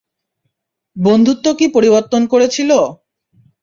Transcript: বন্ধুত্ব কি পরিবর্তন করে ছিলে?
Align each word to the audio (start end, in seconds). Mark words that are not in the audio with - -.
বন্ধুত্ব 0.95 1.45
কি 1.59 1.65
পরিবর্তন 1.75 2.21
করে 2.31 2.47
ছিলে? 2.47 2.79